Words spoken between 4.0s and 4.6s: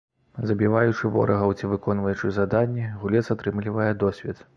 досвед.